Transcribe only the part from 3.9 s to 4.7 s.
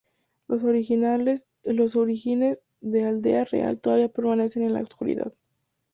permanecen